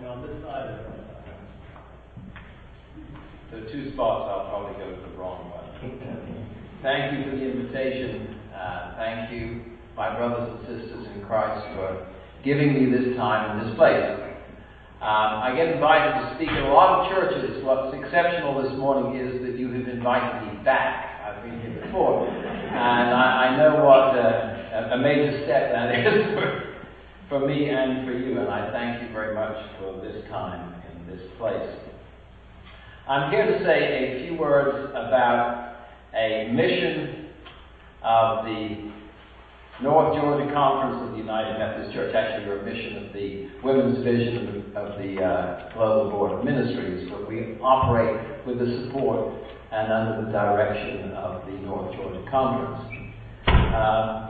[0.00, 0.98] me on this side or on
[3.50, 5.66] There are two spots, I'll probably go to the wrong one.
[6.82, 8.38] Thank you for the invitation.
[8.54, 9.62] Uh, thank you,
[9.96, 12.06] my brothers and sisters in Christ, for
[12.44, 14.18] giving me this time and this place.
[15.02, 17.64] Um, I get invited to speak at a lot of churches.
[17.64, 21.22] What's exceptional this morning is that you have invited me back.
[21.22, 22.28] I've been here before.
[22.28, 26.62] And I, I know what uh, a major step that is
[27.28, 28.38] for, me and for you.
[28.38, 31.78] And I thank you very much for this time in this place.
[33.08, 35.76] I'm here to say a few words about
[36.14, 37.26] a mission
[38.02, 38.90] of the
[39.80, 43.98] North Georgia Conference of the United Methodist Church, actually, we're a mission of the Women's
[43.98, 49.34] Division of the uh, Global Board of Ministries, but we operate with the support
[49.70, 53.14] and under the direction of the North Georgia Conference.
[53.46, 54.27] Uh,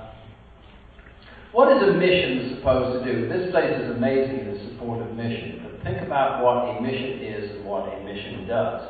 [1.59, 3.29] what is a mission supposed to do?
[3.29, 7.51] This place is amazing in support of mission, but think about what a mission is
[7.51, 8.87] and what a mission does.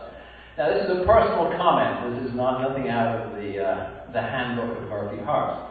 [0.59, 2.21] Now, this is a personal comment.
[2.21, 5.65] This is not nothing out of the, uh, the handbook of Murphy Harpst.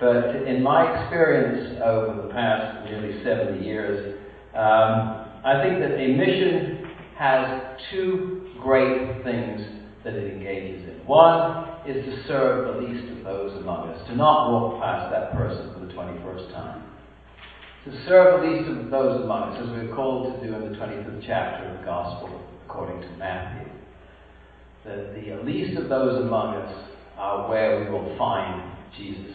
[0.00, 4.16] But in my experience over the past nearly 70 years,
[4.54, 6.88] um, I think that a mission
[7.18, 9.60] has two great things
[10.04, 11.06] that it engages in.
[11.06, 15.32] One is to serve the least of those among us, to not walk past that
[15.32, 16.84] person for the 21st time.
[17.84, 20.78] To serve the least of those among us, as we're called to do in the
[20.78, 23.70] 25th chapter of the Gospel according to Matthew.
[24.84, 29.34] That the least of those among us are where we will find Jesus.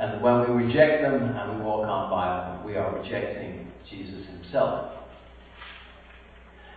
[0.00, 4.26] And when we reject them and we walk on by them, we are rejecting Jesus
[4.26, 4.90] himself.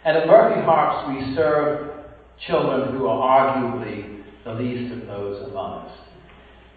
[0.05, 1.96] And at Murphy Harpst, we serve
[2.45, 5.97] children who are arguably the least of those among us.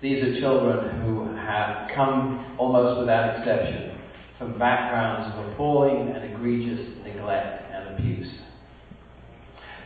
[0.03, 3.99] These are children who have come, almost without exception,
[4.39, 8.33] from backgrounds of appalling and egregious neglect and abuse.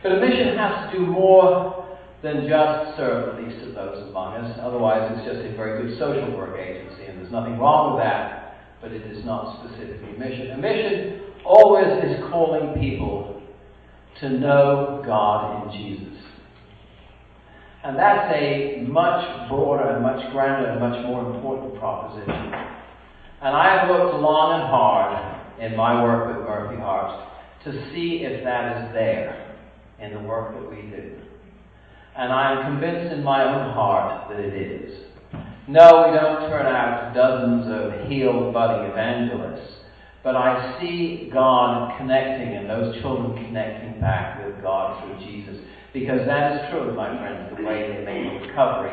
[0.01, 4.35] But a mission has to do more than just serve the least of those among
[4.35, 4.57] us.
[4.61, 8.55] Otherwise, it's just a very good social work agency, and there's nothing wrong with that,
[8.81, 10.51] but it is not specifically a mission.
[10.51, 13.34] A mission always is calling people
[14.21, 16.23] to know God in Jesus.
[17.83, 22.31] And that's a much broader and much grander and much more important proposition.
[22.31, 27.25] And I have looked long and hard in my work with Murphy Harpst
[27.65, 29.55] to see if that is there
[29.99, 31.19] in the work that we do.
[32.17, 35.05] And I am convinced in my own heart that it is.
[35.67, 39.73] No, we don't turn out dozens of healed, budding evangelists.
[40.25, 45.55] But I see God connecting and those children connecting back with God through Jesus.
[45.93, 48.89] Because that is true, my friends, the way they make recovery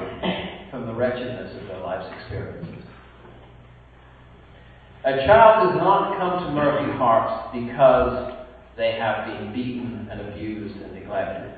[0.71, 2.85] from the wretchedness of their life's experiences.
[5.07, 10.77] A child does not come to Murphy Harpst because they have been beaten and abused
[10.83, 11.51] and neglected.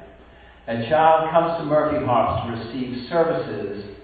[0.69, 3.97] A child comes to Murphy Harpst to receive services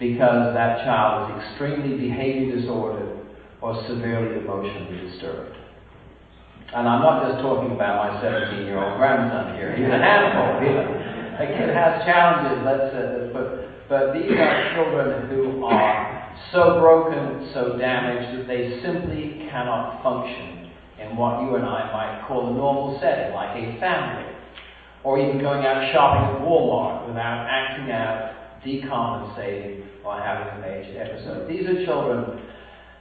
[0.00, 3.23] because that child is extremely behavior disordered
[3.64, 5.56] or severely emotionally disturbed.
[6.76, 9.72] And I'm not just talking about my 17 year old grandson here.
[9.72, 10.92] He's a handful, you know.
[11.40, 17.48] A kid has challenges, let's say, but, but these are children who are so broken,
[17.54, 20.68] so damaged, that they simply cannot function
[21.00, 24.28] in what you and I might call a normal setting, like a family
[25.04, 31.00] or even going out shopping at Walmart without acting out, decompensating, or having a major
[31.00, 31.48] episode.
[31.48, 32.40] These are children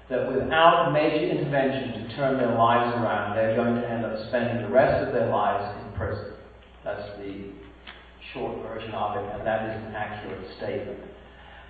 [0.09, 4.63] that without major intervention to turn their lives around, they're going to end up spending
[4.63, 6.33] the rest of their lives in prison.
[6.83, 7.51] That's the
[8.33, 10.99] short version of it, and that is an accurate statement.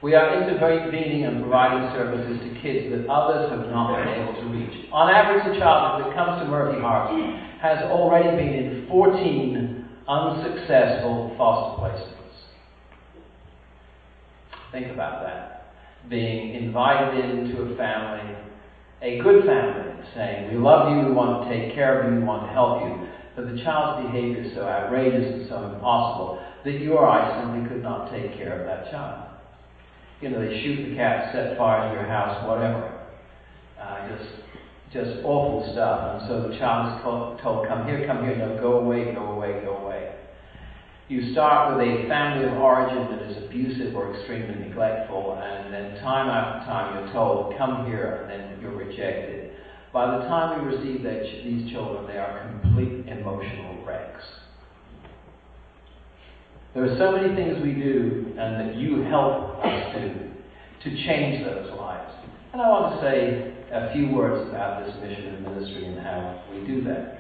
[0.02, 4.48] We are intervening and providing services to kids that others have not been able to
[4.50, 4.90] reach.
[4.92, 11.34] On average, a child that comes to Murphy Harpst has already been in 14 unsuccessful
[11.38, 12.14] foster placements.
[14.74, 15.53] Think about that.
[16.10, 18.36] Being invited into a family,
[19.02, 22.26] a good family, saying, We love you, we want to take care of you, we
[22.26, 23.08] want to help you.
[23.36, 27.68] But the child's behavior is so outrageous and so impossible that you or I simply
[27.68, 29.30] could not take care of that child.
[30.22, 33.02] You know, they shoot the cat, set fire to your house, whatever.
[33.80, 34.44] Uh, just
[34.94, 36.22] just awful stuff.
[36.22, 39.34] And so the child is told, told, come here, come here, no, go away, go
[39.34, 39.93] away, go away.
[41.10, 46.02] You start with a family of origin that is abusive or extremely neglectful, and then
[46.02, 49.52] time after time you're told, come here, and then you're rejected.
[49.92, 54.24] By the time we receive ch- these children, they are complete emotional wrecks.
[56.74, 60.32] There are so many things we do and that you help us do
[60.84, 62.12] to change those lives.
[62.54, 66.42] And I want to say a few words about this mission and ministry and how
[66.52, 67.20] we do that.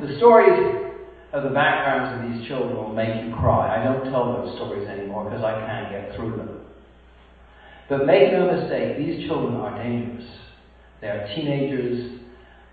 [0.00, 0.95] The stories
[1.36, 3.80] of the backgrounds of these children will make you cry.
[3.80, 6.60] I don't tell those stories anymore because I can't get through them.
[7.88, 10.24] But make no mistake, these children are dangerous.
[11.00, 12.20] They are teenagers,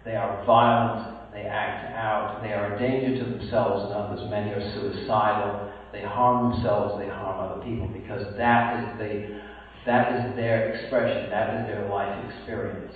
[0.06, 4.22] they are violent, they act out, they are a danger to themselves and others.
[4.30, 9.42] Many are suicidal, they harm themselves, they harm other people because that is, the,
[9.86, 12.96] that is their expression, that is their life experience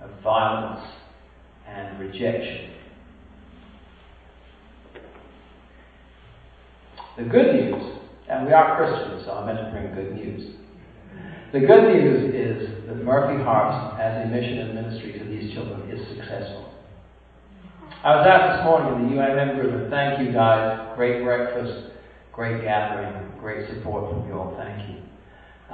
[0.00, 0.84] of violence
[1.66, 2.77] and rejection.
[7.18, 7.98] The good news,
[8.30, 10.54] and we are Christians, so I'm meant to bring good news.
[11.52, 15.90] The good news is that Murphy Harpst, as a mission and ministry to these children,
[15.90, 16.72] is successful.
[18.04, 20.94] I was asked this morning in the UMM group, and thank you guys.
[20.94, 21.90] Great breakfast,
[22.32, 24.54] great gathering, great support from you all.
[24.56, 25.02] Thank you.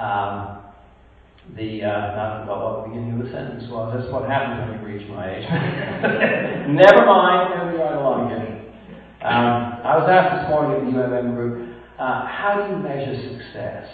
[0.01, 0.65] Um,
[1.61, 3.93] the uh, I forgot what the beginning of the sentence was.
[3.93, 5.45] That's what happens when you reach my age.
[6.73, 7.77] Never mind.
[7.77, 8.55] Right along again.
[9.25, 13.39] Um, I was asked this morning at the UMM group, uh, how do you measure
[13.39, 13.89] success?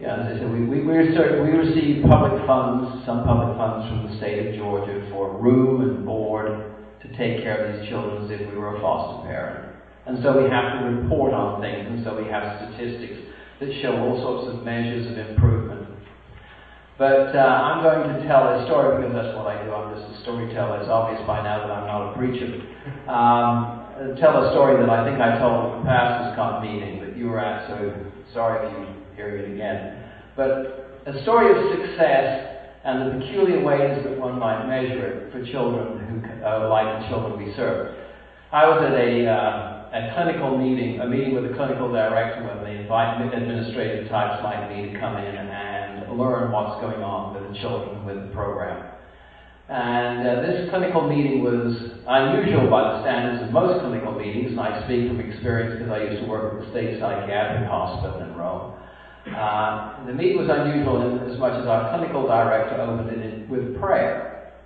[0.00, 4.16] Yeah, as I said, we, we, we, receive public funds, some public funds from the
[4.18, 6.70] state of Georgia for room and board
[7.02, 9.74] to take care of these children as if we were a foster parent.
[10.06, 13.18] And so we have to report on things, and so we have statistics
[13.60, 15.90] that show all sorts of measures of improvement.
[16.96, 19.70] But uh, I'm going to tell a story because that's what I do.
[19.70, 20.80] I'm just a storyteller.
[20.80, 22.62] It's obvious by now that I'm not a preacher.
[23.06, 23.87] Um,
[24.20, 26.08] tell a story that I think I told in the past.
[26.08, 30.04] pastors' con meeting that you were at, so sorry if you hear it again.
[30.36, 32.48] But a story of success
[32.84, 37.08] and the peculiar ways that one might measure it for children who, uh, like the
[37.08, 37.96] children we serve.
[38.52, 42.64] I was at a, uh, a clinical meeting, a meeting with a clinical director when
[42.64, 47.52] they invite administrative types like me to come in and learn what's going on with
[47.52, 48.97] the children with the program.
[49.68, 51.76] And uh, this clinical meeting was
[52.08, 56.08] unusual by the standards of most clinical meetings, and I speak from experience because I
[56.08, 58.72] used to work at the State Psychiatric Hospital in Rome.
[59.28, 63.76] Uh, the meeting was unusual in as much as our clinical director opened it with
[63.78, 64.56] prayer.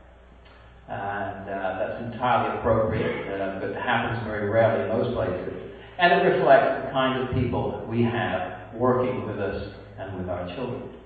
[0.87, 3.27] And uh, that's entirely appropriate,
[3.59, 5.51] but happens very rarely in most places.
[5.99, 10.47] And it reflects the kind of people we have working with us and with our
[10.55, 11.02] children.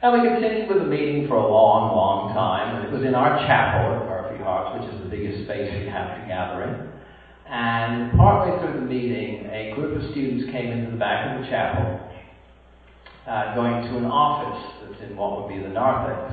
[0.00, 3.16] And we continued with the meeting for a long, long time, and it was in
[3.16, 6.86] our chapel at Murphy Harpst, which is the biggest space we have to gather in.
[7.50, 11.50] And partway through the meeting, a group of students came into the back of the
[11.50, 11.98] chapel,
[13.26, 16.30] uh, going to an office that's in what would be the narthex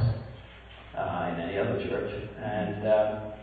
[0.93, 2.13] uh, in any other church.
[2.37, 3.33] And uh,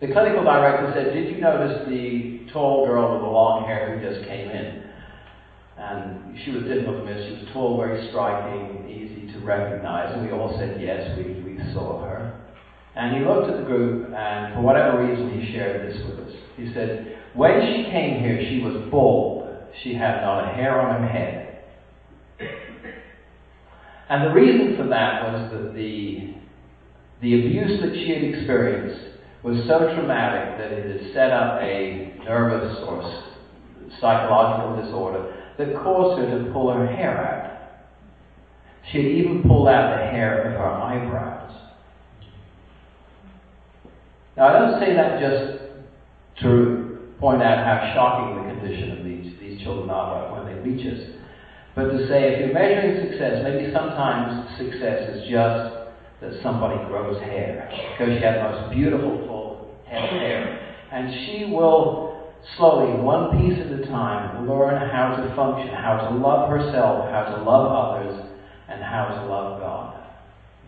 [0.00, 4.02] the clinical director said, Did you notice the tall girl with the long hair who
[4.02, 4.82] just came in?
[5.78, 7.22] And she was difficult to miss.
[7.22, 10.12] She was tall, very striking, easy recognize.
[10.14, 12.40] And we all said, yes, we, we saw her.
[12.96, 16.32] And he looked at the group, and for whatever reason, he shared this with us.
[16.56, 19.50] He said, when she came here, she was bald.
[19.82, 21.40] She had not a hair on her head.
[24.08, 26.34] And the reason for that was that the,
[27.20, 32.14] the abuse that she had experienced was so traumatic that it had set up a
[32.24, 33.24] nervous or
[34.00, 37.43] psychological disorder that caused her to pull her hair out.
[38.90, 41.52] She had even pulled out the hair of her eyebrows.
[44.36, 45.42] Now, I don't say that just
[46.42, 46.84] to
[47.20, 50.98] point out how shocking the condition of these, these children are when they reach us,
[51.74, 55.70] but to say if you're measuring success, maybe sometimes success is just
[56.20, 60.50] that somebody grows hair because she had the most beautiful full head of hair.
[60.90, 61.92] And she will
[62.56, 67.22] slowly, one piece at a time, learn how to function, how to love herself, how
[67.22, 68.14] to love others,
[69.02, 69.90] to love God.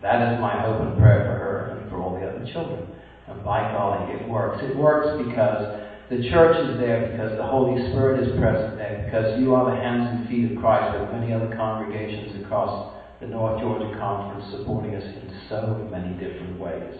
[0.01, 2.87] That is my hope and prayer for her and for all the other children.
[3.27, 4.63] And by golly, it works.
[4.63, 9.39] It works because the church is there, because the Holy Spirit is present there, because
[9.39, 13.59] you are the hands and feet of Christ with many other congregations across the North
[13.59, 16.95] Georgia Conference supporting us in so many different ways.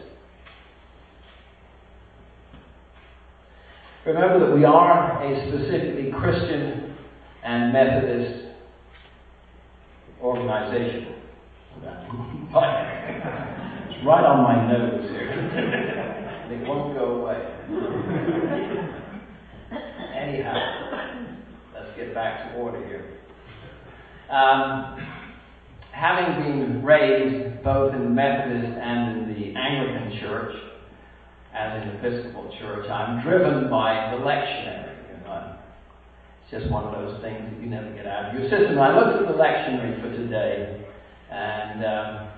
[4.06, 6.96] Remember that we are a specifically Christian
[7.44, 8.47] and Methodist
[10.22, 11.16] organization.
[11.78, 11.96] it's
[14.06, 15.30] right on my nose here.
[15.30, 17.40] and it won't go away.
[20.16, 20.56] Anyhow,
[21.74, 23.20] let's get back to order here.
[24.30, 24.98] Um,
[25.92, 30.56] having been raised both in the Methodist and in the Anglican Church,
[31.54, 34.87] as an Episcopal church, I'm driven by the lectionary.
[36.50, 38.80] Just one of those things that you never get out of your system.
[38.80, 40.86] I looked at the lectionary for today,
[41.30, 42.30] And um,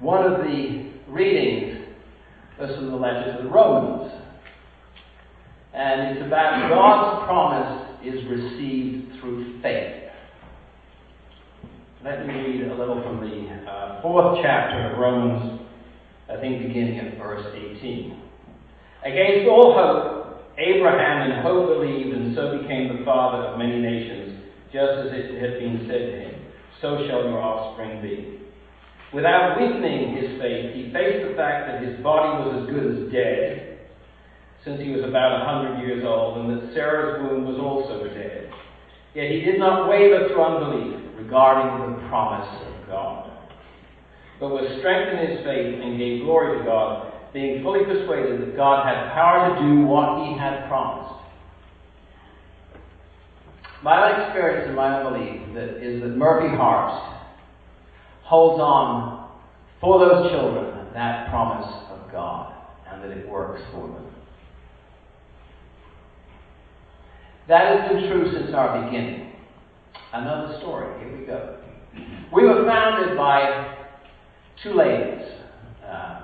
[0.00, 1.88] one of the readings
[2.60, 4.12] was from the letter to the Romans.
[5.72, 10.02] And it's about God's promise is received through faith.
[12.04, 15.62] Let me read a little from the uh, fourth chapter of Romans,
[16.30, 18.20] I think beginning at verse 18.
[19.06, 20.23] Against all hope,
[20.58, 24.38] Abraham in hope believed and so became the father of many nations,
[24.72, 26.34] just as it had been said to him,
[26.80, 28.40] So shall your offspring be.
[29.12, 33.12] Without weakening his faith, he faced the fact that his body was as good as
[33.12, 33.78] dead,
[34.64, 38.50] since he was about a hundred years old, and that Sarah's womb was also dead.
[39.14, 43.30] Yet he did not waver through unbelief regarding the promise of God,
[44.40, 48.56] but was strengthened in his faith and gave glory to God, being fully persuaded that
[48.56, 51.20] God had power to do what he had promised.
[53.82, 57.22] My own experience and my own belief that is that Murphy Harpst
[58.22, 59.28] holds on
[59.80, 62.54] for those children that promise of God
[62.88, 64.06] and that it works for them.
[67.48, 69.32] That has been true since our beginning.
[70.12, 70.98] Another story.
[71.00, 71.58] Here we go.
[72.32, 73.76] We were founded by
[74.62, 75.26] two ladies.
[75.84, 76.23] Uh,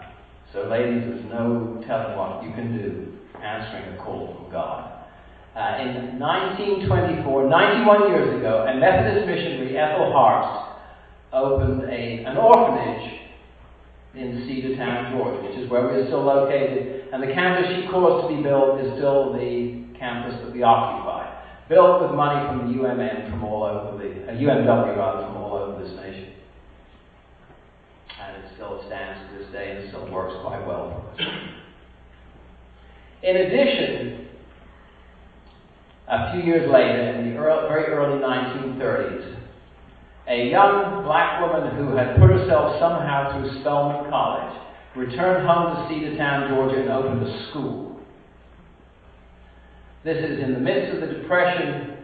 [0.53, 5.07] so, ladies, there's no telling what you can do answering a call from God.
[5.55, 10.79] Uh, in 1924, 91 years ago, a Methodist missionary, Ethel Harpst,
[11.33, 13.21] opened a, an orphanage
[14.15, 17.09] in Cedartown, Georgia, which is where we are still located.
[17.13, 21.31] And the campus she caused to be built is still the campus that we occupy
[21.71, 25.55] built with money from the UMN from all over the, uh, UMW rather, from all
[25.55, 26.35] over this nation.
[28.19, 29.31] And it still stands
[29.93, 31.29] and still works quite well for us.
[33.23, 34.29] In addition,
[36.09, 39.37] a few years later, in the early, very early 1930s,
[40.29, 44.61] a young black woman who had put herself somehow through Spelman College
[44.97, 48.01] returned home to Cedartown, Georgia, and opened a school.
[50.05, 51.99] This is in the midst of the Depression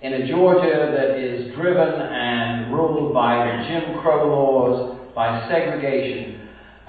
[0.00, 6.41] in a Georgia that is driven and ruled by the Jim Crow laws, by segregation.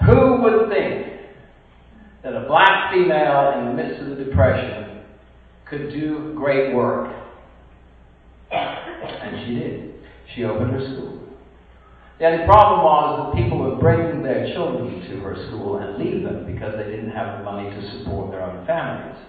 [0.06, 1.06] Who would think
[2.22, 5.02] that a black female in the midst of the Depression
[5.64, 7.10] could do great work?
[8.52, 9.94] And she did.
[10.34, 11.20] She opened her school.
[12.18, 16.22] The only problem was that people would bring their children to her school and leave
[16.22, 19.20] them because they didn't have the money to support their own families.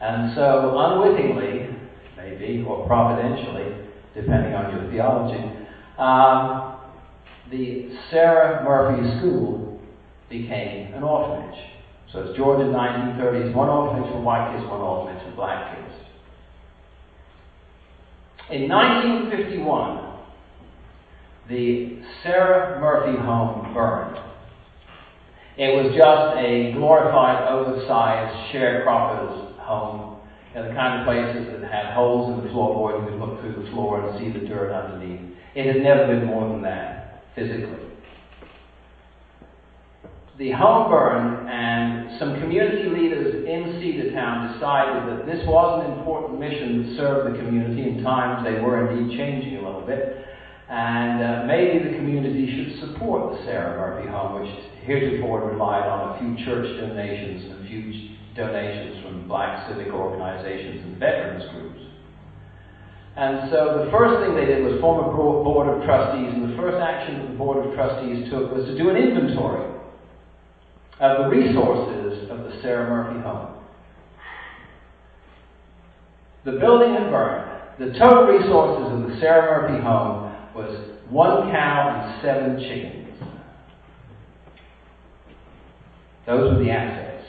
[0.00, 1.76] And so, unwittingly,
[2.16, 5.44] maybe, or providentially, depending on your theology,
[5.98, 6.80] um,
[7.50, 9.75] the Sarah Murphy School
[10.28, 11.58] became an orphanage.
[12.12, 15.94] So it's Georgia 1930s, one orphanage for white kids, one orphanage for black kids.
[18.50, 20.06] In 1951,
[21.48, 24.18] the Sarah Murphy home burned.
[25.58, 30.20] It was just a glorified, oversized sharecropper's home.
[30.54, 33.40] You know, the kind of places that had holes in the floorboard, you could look
[33.40, 35.34] through the floor and see the dirt underneath.
[35.54, 37.86] It had never been more than that, physically.
[40.36, 46.36] The home burned, and some community leaders in Cedartown decided that this was an important
[46.36, 47.88] mission to serve the community.
[47.88, 50.28] In times, they were indeed changing a little bit.
[50.68, 54.52] And uh, maybe the community should support the Sarah Murphy Home, which
[54.84, 60.84] heretofore relied on a few church donations and a few donations from black civic organizations
[60.84, 61.80] and veterans groups.
[63.16, 66.56] And so the first thing they did was form a board of trustees, and the
[66.60, 69.75] first action that the board of trustees took was to do an inventory
[71.00, 73.62] of the resources of the Sarah Murphy home.
[76.44, 77.52] The building had burned.
[77.78, 83.02] The total resources of the Sarah Murphy home was one cow and seven chickens.
[86.26, 87.24] Those were the assets.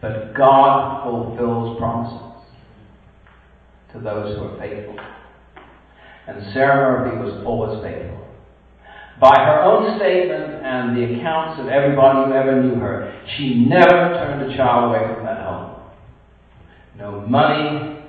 [0.00, 2.42] But God fulfills promises
[3.92, 4.98] to those who are faithful.
[6.26, 8.26] And Sarah Murphy was always faithful.
[9.20, 14.18] By her own statement and the accounts of everybody who ever knew her, she never
[14.18, 15.80] turned a child away from that home.
[16.98, 18.02] No money,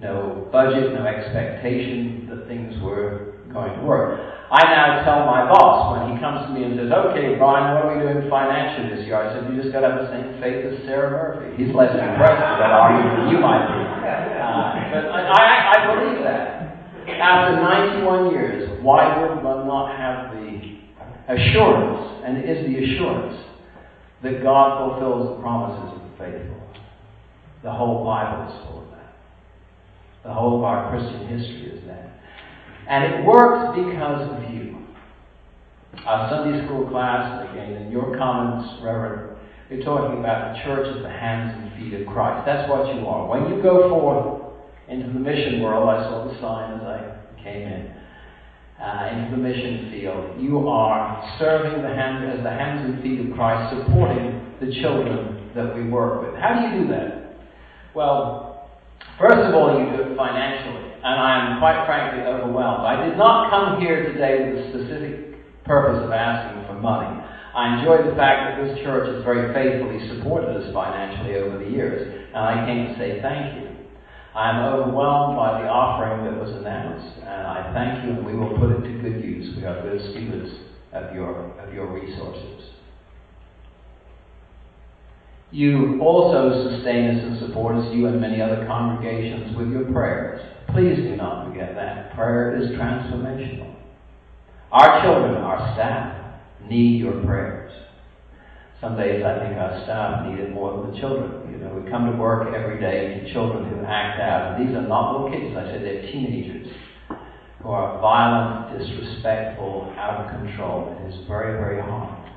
[0.00, 4.20] no budget, no expectation that things were going to work.
[4.50, 7.86] I now tell my boss when he comes to me and says, Okay, Brian, what
[7.86, 9.14] are we doing financially this year?
[9.14, 11.54] I said, You just got to have the same faith as Sarah Murphy.
[11.54, 13.78] He's less impressed with that argument than you might be.
[13.78, 16.66] Uh, but I, I, I believe that.
[17.20, 20.49] After 91 years, why would one not have the
[21.30, 23.44] assurance, and it is the assurance,
[24.22, 26.60] that God fulfills the promises of the faithful?
[27.62, 29.14] The whole Bible is full of that.
[30.24, 32.20] The whole of our Christian history is that.
[32.88, 34.78] And it works because of you.
[36.06, 39.36] Our Sunday school class, again, in your comments, Reverend,
[39.68, 42.44] you're talking about the church as the hands and feet of Christ.
[42.46, 43.28] That's what you are.
[43.28, 44.52] When you go forth
[44.88, 47.94] into the mission world, I saw the sign as I came in,
[48.80, 53.36] uh, into the mission field, you are serving the as the hands and feet of
[53.36, 56.40] Christ, supporting the children that we work with.
[56.40, 57.36] How do you do that?
[57.94, 58.70] Well,
[59.18, 62.84] first of all, you do it financially and I am quite frankly overwhelmed.
[62.84, 67.08] I did not come here today with the specific purpose of asking for money.
[67.08, 71.70] I enjoy the fact that this church has very faithfully supported us financially over the
[71.70, 73.69] years, and I came to say thank you.
[74.34, 78.36] I am overwhelmed by the offering that was announced, and I thank you, and we
[78.36, 79.56] will put it to good use.
[79.56, 80.50] We are good stewards
[80.92, 82.70] of your, of your resources.
[85.50, 90.40] You also sustain us and support us, you and many other congregations, with your prayers.
[90.68, 92.14] Please do not forget that.
[92.14, 93.74] Prayer is transformational.
[94.70, 97.72] Our children, our staff, need your prayers.
[98.80, 101.52] Some days I think our staff need it more than the children.
[101.52, 104.56] You know, we come to work every day to children who act out.
[104.56, 105.54] And these are not little kids.
[105.54, 106.66] I said they're teenagers
[107.62, 110.96] who are violent, disrespectful, out of control.
[110.96, 112.32] It is very, very hard.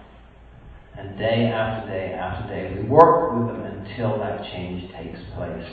[0.98, 5.66] And day after day after day, we work with them until that change takes place.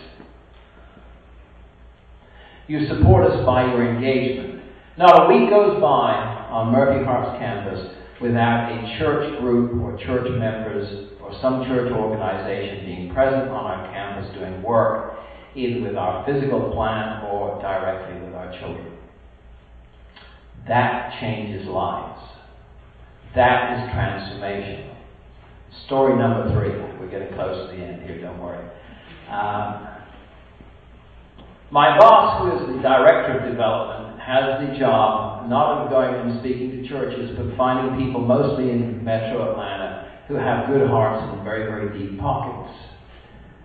[2.69, 4.63] You support us by your engagement.
[4.97, 6.15] Not a week goes by
[6.49, 12.85] on Murphy Harpst campus without a church group or church members or some church organization
[12.85, 15.19] being present on our campus doing work,
[15.55, 18.97] either with our physical plant or directly with our children.
[20.69, 22.21] That changes lives.
[23.35, 24.97] That is transformation.
[25.87, 26.71] Story number three.
[26.99, 28.65] We're getting close to the end here, don't worry.
[29.31, 29.87] Um,
[31.71, 36.39] my boss, who is the director of development, has the job not of going and
[36.39, 41.43] speaking to churches, but finding people, mostly in metro Atlanta, who have good hearts and
[41.43, 42.71] very, very deep pockets.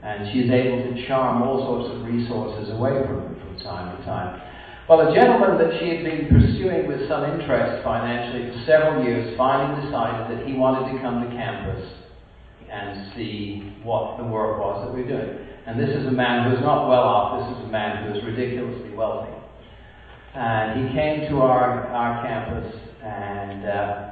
[0.01, 4.05] And she's able to charm all sorts of resources away from them from time to
[4.05, 4.41] time.
[4.89, 9.37] Well, a gentleman that she had been pursuing with some interest financially for several years
[9.37, 11.85] finally decided that he wanted to come to campus
[12.69, 15.45] and see what the work was that we we're doing.
[15.69, 18.17] And this is a man who is not well off, this is a man who
[18.17, 19.44] is ridiculously wealthy.
[20.35, 24.11] And he came to our, our campus, and uh,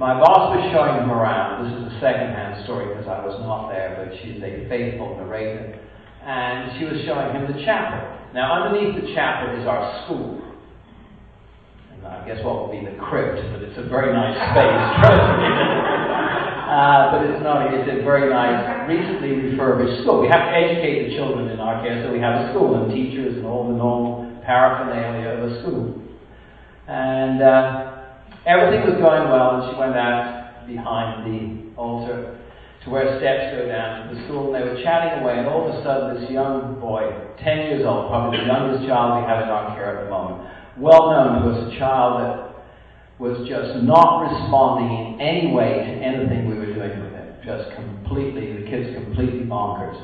[0.00, 1.68] my boss was showing him around.
[1.68, 5.76] This is a second-hand story because I was not there, but she's a faithful narrator.
[6.24, 8.00] And she was showing him the chapel.
[8.32, 10.40] Now, underneath the chapel is our school.
[11.92, 15.68] And I guess what would be the crypt, but it's a very nice space.
[16.72, 17.68] Uh, but it's not.
[17.68, 20.24] It's a very nice, recently refurbished school.
[20.24, 22.88] We have to educate the children in our care, so we have a school and
[22.88, 24.21] teachers and all the normal
[24.52, 25.96] paraphernalia of a school.
[26.86, 28.12] And uh,
[28.44, 32.36] everything was going well, and she went out behind the altar
[32.84, 35.64] to where steps go down to the school, and they were chatting away, and all
[35.64, 37.08] of a sudden this young boy,
[37.40, 40.44] 10 years old, probably the youngest child we have in our care at the moment,
[40.76, 42.52] well known to us, a child that
[43.16, 47.28] was just not responding in any way to anything we were doing with him.
[47.46, 49.96] Just completely, the kid's completely bonkers.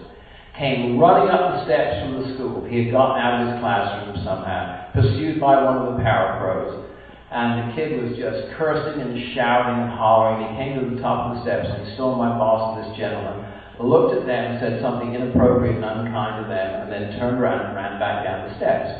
[0.59, 2.67] Came running up the steps from the school.
[2.67, 6.83] He had gotten out of his classroom somehow, pursued by one of the parapros.
[7.31, 10.43] And the kid was just cursing and shouting and hollering.
[10.43, 12.99] He came to the top of the steps and he saw my boss and this
[12.99, 13.47] gentleman,
[13.79, 17.77] looked at them, said something inappropriate and unkind to them, and then turned around and
[17.77, 18.91] ran back down the steps.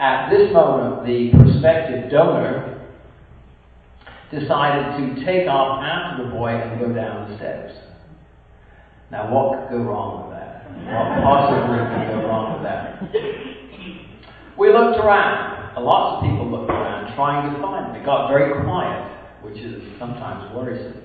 [0.00, 2.88] At this moment, the prospective donor
[4.32, 7.91] decided to take off after the boy and go down the steps.
[9.12, 10.64] Now, what could go wrong with that?
[10.88, 12.96] What possibly could go wrong with that?
[14.56, 15.76] We looked around.
[15.76, 18.00] Lots of people looked around trying to find him.
[18.00, 19.04] It got very quiet,
[19.44, 21.02] which is sometimes worrisome.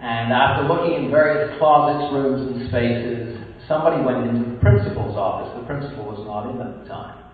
[0.00, 5.48] And after looking in various closets, rooms, and spaces, somebody went into the principal's office.
[5.56, 7.24] The principal was not in at the time.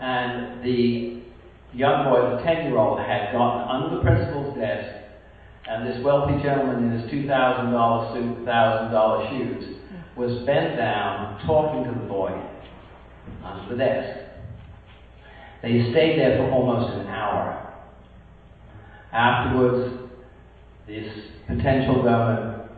[0.00, 1.22] And the
[1.72, 4.99] young boy, the 10 year old, had gotten under the principal's desk,
[5.68, 9.76] and this wealthy gentleman in his $2,000 suit, $1,000 shoes,
[10.16, 12.30] was bent down talking to the boy
[13.44, 14.20] under the desk.
[15.62, 17.74] They stayed there for almost an hour.
[19.12, 20.08] Afterwards,
[20.86, 21.06] this
[21.46, 22.68] potential donor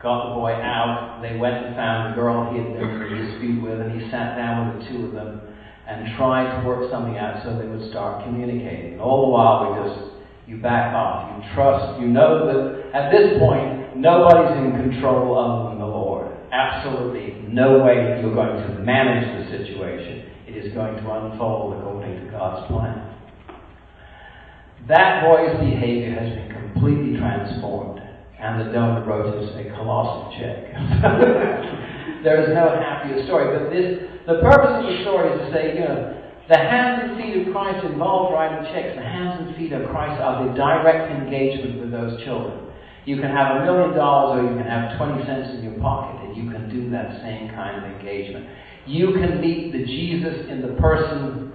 [0.00, 1.20] got the boy out.
[1.22, 4.36] They went and found the girl he had been in dispute with, and he sat
[4.36, 5.40] down with the two of them
[5.86, 9.00] and tried to work something out so they would start communicating.
[9.00, 10.17] All the while, we just,
[10.48, 15.70] you back off, you trust, you know that at this point, nobody's in control other
[15.70, 16.32] than the Lord.
[16.50, 20.24] Absolutely no way you're going to manage the situation.
[20.46, 23.14] it is going to unfold according to God's plan.
[24.88, 28.00] That boy's behavior has been completely transformed,
[28.40, 30.72] and the donor wrote us a colossal check.
[32.24, 35.74] there is no happier story, but this, the purpose of the story is to say,
[35.76, 38.96] you know, the hands and feet of Christ involve writing checks.
[38.96, 42.72] The hands and feet of Christ are the direct engagement with those children.
[43.04, 46.24] You can have a million dollars or you can have 20 cents in your pocket,
[46.24, 48.48] and you can do that same kind of engagement.
[48.86, 51.52] You can meet the Jesus in the person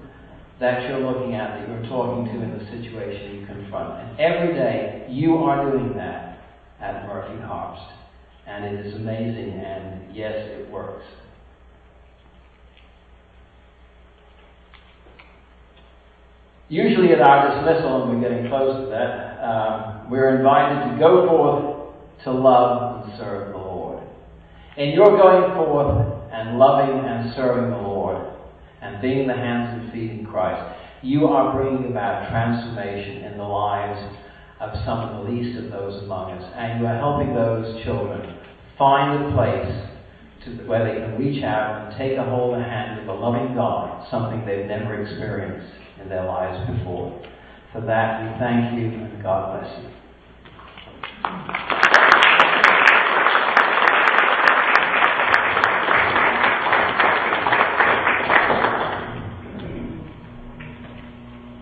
[0.60, 4.00] that you're looking at, that you're talking to in the situation you confront.
[4.00, 6.38] And every day you are doing that
[6.80, 7.90] at Murphy Harpst.
[8.46, 11.06] And it is amazing, and yes, it works.
[16.74, 21.28] Usually at our dismissal, and we're getting close to that, um, we're invited to go
[21.30, 24.02] forth to love and serve the Lord.
[24.76, 28.26] And you're going forth and loving and serving the Lord
[28.82, 33.44] and being the hands and feet in Christ, you are bringing about transformation in the
[33.44, 34.18] lives
[34.60, 36.54] of some of the least of those among us.
[36.58, 38.36] And you are helping those children
[38.80, 39.90] find a place
[40.46, 43.14] to, where they can reach out and take a hold of the hand of a
[43.14, 47.22] loving God, something they've never experienced in their lives before.
[47.72, 49.90] For that, we thank you and God bless you.